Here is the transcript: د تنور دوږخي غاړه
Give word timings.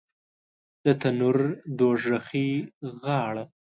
د 0.83 0.85
تنور 1.01 1.37
دوږخي 1.77 2.49
غاړه 3.01 3.43